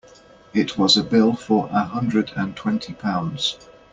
[0.51, 3.69] It was a bill for a hundred and twenty pounds.